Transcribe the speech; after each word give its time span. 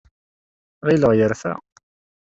Ɣileɣ 0.87 1.11
yerfa. 1.17 1.53